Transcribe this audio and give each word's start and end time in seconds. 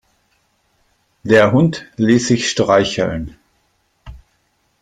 Der 1.21 1.51
Hund 1.51 1.85
ließ 1.97 2.29
sich 2.29 2.49
streicheln. 2.49 3.37